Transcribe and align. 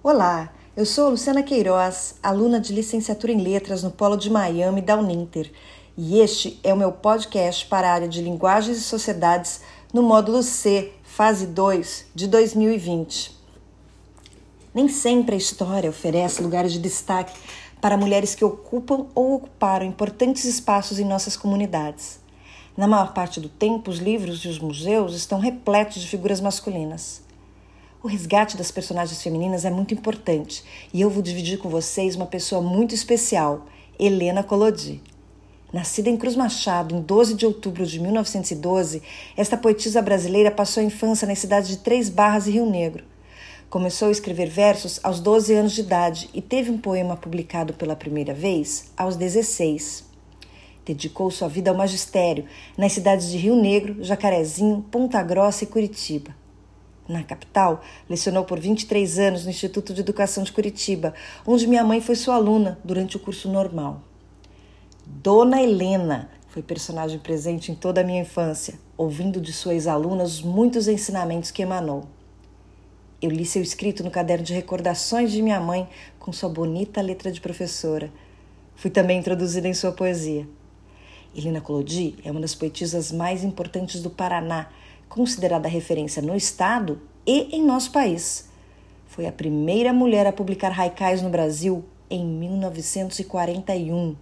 Olá, 0.00 0.54
eu 0.76 0.86
sou 0.86 1.10
Luciana 1.10 1.42
Queiroz, 1.42 2.14
aluna 2.22 2.60
de 2.60 2.72
licenciatura 2.72 3.32
em 3.32 3.42
Letras 3.42 3.82
no 3.82 3.90
Polo 3.90 4.16
de 4.16 4.30
Miami 4.30 4.80
da 4.80 4.96
Uninter, 4.96 5.50
e 5.96 6.20
este 6.20 6.60
é 6.62 6.72
o 6.72 6.76
meu 6.76 6.92
podcast 6.92 7.66
para 7.66 7.90
a 7.90 7.94
área 7.94 8.08
de 8.08 8.22
Linguagens 8.22 8.78
e 8.78 8.82
Sociedades 8.82 9.60
no 9.92 10.00
módulo 10.00 10.40
C, 10.44 10.92
fase 11.02 11.48
2 11.48 12.06
de 12.14 12.28
2020. 12.28 13.36
Nem 14.72 14.88
sempre 14.88 15.34
a 15.34 15.38
história 15.38 15.90
oferece 15.90 16.42
lugares 16.42 16.72
de 16.72 16.78
destaque 16.78 17.36
para 17.80 17.96
mulheres 17.96 18.36
que 18.36 18.44
ocupam 18.44 19.06
ou 19.16 19.34
ocuparam 19.34 19.84
importantes 19.84 20.44
espaços 20.44 21.00
em 21.00 21.04
nossas 21.04 21.36
comunidades. 21.36 22.20
Na 22.76 22.86
maior 22.86 23.12
parte 23.12 23.40
do 23.40 23.48
tempo, 23.48 23.90
os 23.90 23.98
livros 23.98 24.44
e 24.44 24.48
os 24.48 24.60
museus 24.60 25.16
estão 25.16 25.40
repletos 25.40 26.00
de 26.00 26.06
figuras 26.06 26.40
masculinas. 26.40 27.26
O 28.00 28.06
resgate 28.06 28.56
das 28.56 28.70
personagens 28.70 29.20
femininas 29.20 29.64
é 29.64 29.70
muito 29.70 29.92
importante 29.92 30.62
e 30.94 31.00
eu 31.00 31.10
vou 31.10 31.20
dividir 31.20 31.58
com 31.58 31.68
vocês 31.68 32.14
uma 32.14 32.26
pessoa 32.26 32.62
muito 32.62 32.94
especial, 32.94 33.66
Helena 33.98 34.44
Collodi. 34.44 35.02
Nascida 35.72 36.08
em 36.08 36.16
Cruz 36.16 36.36
Machado 36.36 36.94
em 36.94 37.00
12 37.00 37.34
de 37.34 37.44
outubro 37.44 37.84
de 37.84 37.98
1912, 37.98 39.02
esta 39.36 39.56
poetisa 39.56 40.00
brasileira 40.00 40.48
passou 40.48 40.80
a 40.80 40.86
infância 40.86 41.26
nas 41.26 41.40
cidades 41.40 41.68
de 41.68 41.78
Três 41.78 42.08
Barras 42.08 42.46
e 42.46 42.52
Rio 42.52 42.70
Negro. 42.70 43.04
Começou 43.68 44.06
a 44.06 44.12
escrever 44.12 44.48
versos 44.48 45.00
aos 45.02 45.18
12 45.18 45.52
anos 45.54 45.72
de 45.72 45.80
idade 45.80 46.30
e 46.32 46.40
teve 46.40 46.70
um 46.70 46.78
poema 46.78 47.16
publicado 47.16 47.74
pela 47.74 47.96
primeira 47.96 48.32
vez 48.32 48.92
aos 48.96 49.16
16. 49.16 50.04
Dedicou 50.86 51.32
sua 51.32 51.48
vida 51.48 51.72
ao 51.72 51.76
magistério 51.76 52.44
nas 52.76 52.92
cidades 52.92 53.28
de 53.28 53.36
Rio 53.38 53.56
Negro, 53.60 53.96
Jacarezinho, 54.04 54.86
Ponta 54.88 55.20
Grossa 55.20 55.64
e 55.64 55.66
Curitiba. 55.66 56.30
Na 57.08 57.22
capital, 57.22 57.82
lecionou 58.06 58.44
por 58.44 58.60
23 58.60 59.18
anos 59.18 59.44
no 59.44 59.50
Instituto 59.50 59.94
de 59.94 60.00
Educação 60.02 60.44
de 60.44 60.52
Curitiba, 60.52 61.14
onde 61.46 61.66
minha 61.66 61.82
mãe 61.82 62.02
foi 62.02 62.14
sua 62.14 62.34
aluna 62.34 62.78
durante 62.84 63.16
o 63.16 63.20
curso 63.20 63.50
normal. 63.50 64.02
Dona 65.06 65.62
Helena 65.62 66.30
foi 66.48 66.62
personagem 66.62 67.18
presente 67.18 67.72
em 67.72 67.74
toda 67.74 68.02
a 68.02 68.04
minha 68.04 68.20
infância, 68.20 68.78
ouvindo 68.94 69.40
de 69.40 69.54
suas 69.54 69.86
alunas 69.86 70.42
muitos 70.42 70.86
ensinamentos 70.86 71.50
que 71.50 71.62
emanou. 71.62 72.04
Eu 73.22 73.30
li 73.30 73.46
seu 73.46 73.62
escrito 73.62 74.04
no 74.04 74.10
caderno 74.10 74.44
de 74.44 74.52
recordações 74.52 75.32
de 75.32 75.40
minha 75.40 75.58
mãe 75.58 75.88
com 76.18 76.30
sua 76.30 76.50
bonita 76.50 77.00
letra 77.00 77.32
de 77.32 77.40
professora. 77.40 78.12
Fui 78.76 78.90
também 78.90 79.18
introduzida 79.18 79.66
em 79.66 79.74
sua 79.74 79.92
poesia. 79.92 80.46
Helena 81.34 81.60
Collodi 81.60 82.16
é 82.22 82.30
uma 82.30 82.40
das 82.40 82.54
poetisas 82.54 83.10
mais 83.10 83.42
importantes 83.42 84.02
do 84.02 84.10
Paraná 84.10 84.68
considerada 85.08 85.68
referência 85.68 86.22
no 86.22 86.36
estado 86.36 87.00
e 87.26 87.56
em 87.56 87.64
nosso 87.64 87.90
país. 87.92 88.48
Foi 89.06 89.26
a 89.26 89.32
primeira 89.32 89.92
mulher 89.92 90.26
a 90.26 90.32
publicar 90.32 90.78
haikais 90.78 91.22
no 91.22 91.30
Brasil 91.30 91.84
em 92.10 92.24
1941. 92.24 94.16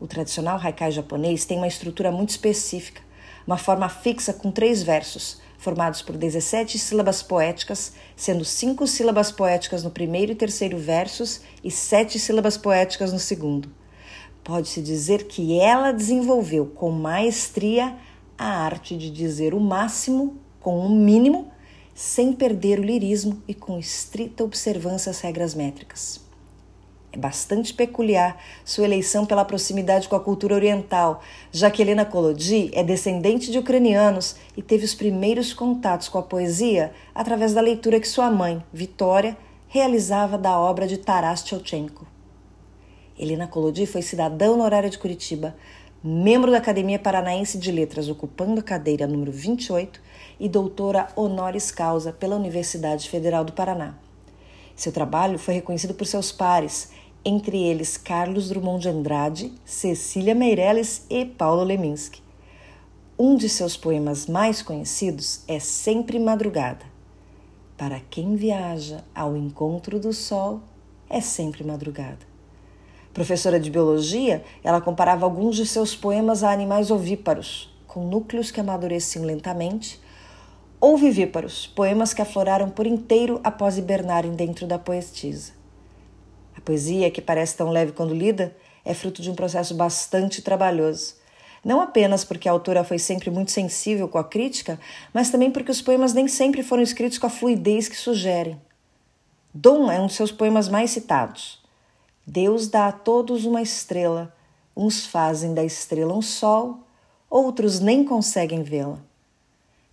O 0.00 0.06
tradicional 0.06 0.58
haikai 0.58 0.90
japonês 0.90 1.44
tem 1.44 1.58
uma 1.58 1.68
estrutura 1.68 2.10
muito 2.10 2.30
específica, 2.30 3.02
uma 3.46 3.58
forma 3.58 3.88
fixa 3.88 4.32
com 4.32 4.50
três 4.50 4.82
versos, 4.82 5.40
formados 5.58 6.00
por 6.00 6.16
17 6.16 6.78
sílabas 6.78 7.22
poéticas, 7.22 7.92
sendo 8.16 8.44
cinco 8.44 8.86
sílabas 8.86 9.30
poéticas 9.30 9.84
no 9.84 9.90
primeiro 9.90 10.32
e 10.32 10.34
terceiro 10.34 10.78
versos 10.78 11.42
e 11.62 11.70
sete 11.70 12.18
sílabas 12.18 12.56
poéticas 12.56 13.12
no 13.12 13.18
segundo. 13.18 13.70
Pode-se 14.42 14.80
dizer 14.80 15.24
que 15.24 15.60
ela 15.60 15.92
desenvolveu 15.92 16.66
com 16.66 16.90
maestria 16.90 17.94
a 18.40 18.64
arte 18.64 18.96
de 18.96 19.10
dizer 19.10 19.52
o 19.52 19.60
máximo 19.60 20.38
com 20.60 20.78
o 20.78 20.88
mínimo, 20.88 21.52
sem 21.94 22.32
perder 22.32 22.80
o 22.80 22.82
lirismo 22.82 23.42
e 23.46 23.52
com 23.52 23.78
estrita 23.78 24.42
observância 24.42 25.10
às 25.10 25.20
regras 25.20 25.54
métricas. 25.54 26.22
É 27.12 27.18
bastante 27.18 27.74
peculiar 27.74 28.42
sua 28.64 28.86
eleição 28.86 29.26
pela 29.26 29.44
proximidade 29.44 30.08
com 30.08 30.16
a 30.16 30.20
cultura 30.20 30.54
oriental, 30.54 31.22
já 31.52 31.70
que 31.70 31.82
Helena 31.82 32.06
Kolodji 32.06 32.70
é 32.72 32.82
descendente 32.82 33.50
de 33.50 33.58
ucranianos 33.58 34.36
e 34.56 34.62
teve 34.62 34.86
os 34.86 34.94
primeiros 34.94 35.52
contatos 35.52 36.08
com 36.08 36.16
a 36.16 36.22
poesia 36.22 36.94
através 37.14 37.52
da 37.52 37.60
leitura 37.60 38.00
que 38.00 38.08
sua 38.08 38.30
mãe, 38.30 38.64
Vitória, 38.72 39.36
realizava 39.68 40.38
da 40.38 40.58
obra 40.58 40.86
de 40.86 40.96
Taras 40.96 41.46
Shevchenko. 41.46 42.06
Helena 43.18 43.46
Kolodji 43.46 43.84
foi 43.84 44.00
cidadã 44.00 44.52
honorária 44.52 44.88
de 44.88 44.98
Curitiba, 44.98 45.54
membro 46.02 46.50
da 46.50 46.58
Academia 46.58 46.98
Paranaense 46.98 47.58
de 47.58 47.70
Letras, 47.70 48.08
ocupando 48.08 48.60
a 48.60 48.62
cadeira 48.62 49.06
número 49.06 49.30
28, 49.30 50.00
e 50.38 50.48
doutora 50.48 51.08
honoris 51.14 51.70
causa 51.70 52.12
pela 52.12 52.36
Universidade 52.36 53.08
Federal 53.08 53.44
do 53.44 53.52
Paraná. 53.52 53.94
Seu 54.74 54.90
trabalho 54.90 55.38
foi 55.38 55.54
reconhecido 55.54 55.92
por 55.92 56.06
seus 56.06 56.32
pares, 56.32 56.90
entre 57.22 57.62
eles 57.62 57.98
Carlos 57.98 58.48
Drummond 58.48 58.82
de 58.82 58.88
Andrade, 58.88 59.52
Cecília 59.64 60.34
Meirelles 60.34 61.04
e 61.10 61.26
Paulo 61.26 61.62
Leminski. 61.62 62.22
Um 63.18 63.36
de 63.36 63.50
seus 63.50 63.76
poemas 63.76 64.26
mais 64.26 64.62
conhecidos 64.62 65.42
é 65.46 65.60
Sempre 65.60 66.18
Madrugada. 66.18 66.86
Para 67.76 68.00
quem 68.08 68.36
viaja 68.36 69.04
ao 69.14 69.36
encontro 69.36 70.00
do 70.00 70.14
sol, 70.14 70.62
é 71.10 71.20
sempre 71.20 71.64
madrugada. 71.64 72.29
Professora 73.12 73.58
de 73.58 73.70
biologia, 73.70 74.44
ela 74.62 74.80
comparava 74.80 75.24
alguns 75.24 75.56
de 75.56 75.66
seus 75.66 75.96
poemas 75.96 76.44
a 76.44 76.52
animais 76.52 76.92
ovíparos, 76.92 77.68
com 77.88 78.04
núcleos 78.04 78.52
que 78.52 78.60
amadureciam 78.60 79.24
lentamente, 79.24 80.00
ou 80.80 80.96
vivíparos, 80.96 81.66
poemas 81.66 82.14
que 82.14 82.22
afloraram 82.22 82.70
por 82.70 82.86
inteiro 82.86 83.40
após 83.42 83.76
hibernarem 83.76 84.32
dentro 84.32 84.64
da 84.64 84.78
poetisa. 84.78 85.52
A 86.56 86.60
poesia, 86.60 87.10
que 87.10 87.20
parece 87.20 87.56
tão 87.56 87.70
leve 87.70 87.92
quando 87.92 88.14
lida, 88.14 88.56
é 88.84 88.94
fruto 88.94 89.20
de 89.20 89.30
um 89.30 89.34
processo 89.34 89.74
bastante 89.74 90.40
trabalhoso. 90.40 91.16
Não 91.64 91.80
apenas 91.80 92.24
porque 92.24 92.48
a 92.48 92.52
autora 92.52 92.84
foi 92.84 92.98
sempre 92.98 93.28
muito 93.28 93.50
sensível 93.50 94.08
com 94.08 94.18
a 94.18 94.24
crítica, 94.24 94.78
mas 95.12 95.30
também 95.30 95.50
porque 95.50 95.70
os 95.70 95.82
poemas 95.82 96.14
nem 96.14 96.28
sempre 96.28 96.62
foram 96.62 96.82
escritos 96.82 97.18
com 97.18 97.26
a 97.26 97.30
fluidez 97.30 97.88
que 97.88 97.96
sugerem. 97.96 98.58
Dom 99.52 99.90
é 99.90 100.00
um 100.00 100.06
de 100.06 100.14
seus 100.14 100.30
poemas 100.30 100.68
mais 100.68 100.90
citados. 100.90 101.59
Deus 102.32 102.68
dá 102.68 102.86
a 102.86 102.92
todos 102.92 103.44
uma 103.44 103.60
estrela, 103.60 104.32
uns 104.76 105.04
fazem 105.04 105.52
da 105.52 105.64
estrela 105.64 106.14
um 106.14 106.22
sol, 106.22 106.78
outros 107.28 107.80
nem 107.80 108.04
conseguem 108.04 108.62
vê-la. 108.62 109.00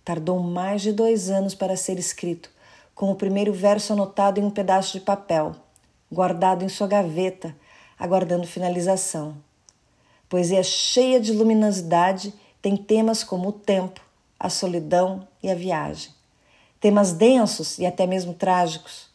Tardou 0.04 0.38
mais 0.38 0.82
de 0.82 0.92
dois 0.92 1.30
anos 1.30 1.52
para 1.52 1.76
ser 1.76 1.98
escrito, 1.98 2.48
com 2.94 3.10
o 3.10 3.16
primeiro 3.16 3.52
verso 3.52 3.92
anotado 3.92 4.38
em 4.38 4.44
um 4.44 4.52
pedaço 4.52 4.92
de 4.92 5.00
papel, 5.00 5.56
guardado 6.12 6.64
em 6.64 6.68
sua 6.68 6.86
gaveta, 6.86 7.56
aguardando 7.98 8.46
finalização. 8.46 9.34
Poesia 10.28 10.62
cheia 10.62 11.18
de 11.18 11.32
luminosidade 11.32 12.32
tem 12.62 12.76
temas 12.76 13.24
como 13.24 13.48
o 13.48 13.52
tempo, 13.52 14.00
a 14.38 14.48
solidão 14.48 15.26
e 15.42 15.50
a 15.50 15.56
viagem. 15.56 16.12
Temas 16.80 17.12
densos 17.12 17.80
e 17.80 17.84
até 17.84 18.06
mesmo 18.06 18.32
trágicos, 18.32 19.07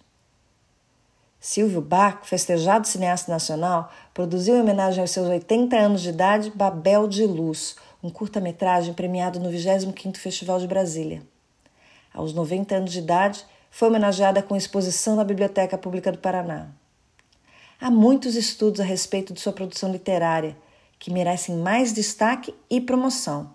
Silvio 1.53 1.81
Baco, 1.81 2.25
festejado 2.25 2.87
cineasta 2.87 3.31
nacional, 3.31 3.93
produziu 4.11 4.55
em 4.55 4.61
homenagem 4.61 5.01
aos 5.01 5.11
seus 5.11 5.27
80 5.27 5.77
anos 5.77 6.01
de 6.01 6.09
idade 6.09 6.49
Babel 6.49 7.07
de 7.07 7.27
Luz, 7.27 7.75
um 8.01 8.09
curta-metragem 8.09 8.91
premiado 8.91 9.39
no 9.39 9.51
25º 9.51 10.17
Festival 10.17 10.59
de 10.59 10.65
Brasília. 10.65 11.21
Aos 12.11 12.33
90 12.33 12.75
anos 12.75 12.91
de 12.91 12.97
idade, 12.97 13.45
foi 13.69 13.87
homenageada 13.87 14.41
com 14.41 14.55
exposição 14.55 15.15
na 15.15 15.23
Biblioteca 15.23 15.77
Pública 15.77 16.11
do 16.11 16.17
Paraná. 16.17 16.69
Há 17.79 17.91
muitos 17.91 18.35
estudos 18.35 18.79
a 18.81 18.83
respeito 18.83 19.31
de 19.31 19.39
sua 19.39 19.53
produção 19.53 19.91
literária, 19.91 20.57
que 20.97 21.13
merecem 21.13 21.55
mais 21.55 21.93
destaque 21.93 22.51
e 22.67 22.81
promoção. 22.81 23.53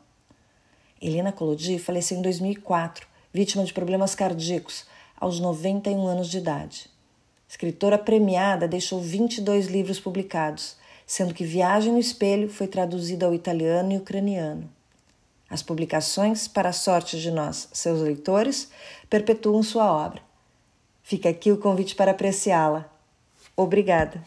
Helena 1.02 1.32
Collodi 1.32 1.80
faleceu 1.80 2.16
em 2.16 2.22
2004, 2.22 3.08
vítima 3.34 3.64
de 3.64 3.72
problemas 3.72 4.14
cardíacos, 4.14 4.86
aos 5.18 5.40
91 5.40 6.06
anos 6.06 6.28
de 6.28 6.38
idade. 6.38 6.96
Escritora 7.48 7.96
premiada, 7.96 8.68
deixou 8.68 9.00
22 9.00 9.68
livros 9.68 9.98
publicados, 9.98 10.76
sendo 11.06 11.32
que 11.32 11.44
Viagem 11.44 11.92
no 11.92 11.98
Espelho 11.98 12.48
foi 12.50 12.66
traduzida 12.66 13.24
ao 13.24 13.34
italiano 13.34 13.92
e 13.92 13.96
ucraniano. 13.96 14.70
As 15.48 15.62
publicações, 15.62 16.46
para 16.46 16.68
a 16.68 16.74
sorte 16.74 17.18
de 17.18 17.30
nós, 17.30 17.68
seus 17.72 18.00
leitores, 18.00 18.70
perpetuam 19.08 19.62
sua 19.62 19.90
obra. 19.90 20.20
Fica 21.02 21.30
aqui 21.30 21.50
o 21.50 21.56
convite 21.56 21.94
para 21.94 22.10
apreciá-la. 22.10 22.92
Obrigada. 23.56 24.22